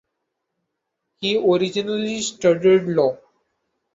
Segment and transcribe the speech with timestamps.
[1.17, 3.19] He originally studied law.